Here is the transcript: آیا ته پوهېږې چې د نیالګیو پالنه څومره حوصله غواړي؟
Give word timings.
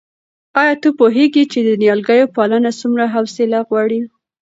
آیا 0.61 0.73
ته 0.81 0.89
پوهېږې 0.99 1.43
چې 1.51 1.59
د 1.67 1.69
نیالګیو 1.81 2.31
پالنه 2.35 2.71
څومره 2.79 3.03
حوصله 3.15 3.59
غواړي؟ 3.67 3.99